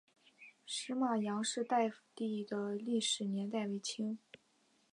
[0.65, 4.17] 石码杨氏大夫第的历史年代为清。